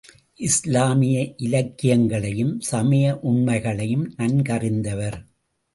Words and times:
இஸ்லாமிய 0.37 1.17
இலக்கியங்களையும், 1.37 2.59
சமய 2.59 3.19
உண்மைகளையும் 3.21 4.13
நன்கறிந்தவர். 4.17 5.19